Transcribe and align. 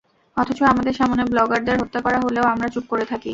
অথচ 0.37 0.59
আমাদের 0.63 0.93
সামনে 0.93 1.21
ব্লগারদের 1.25 1.79
হত্যা 1.81 1.99
করা 2.01 2.19
হলেও 2.19 2.45
আমরা 2.45 2.67
চুপ 2.67 2.85
করে 2.89 3.05
থাকি। 3.05 3.29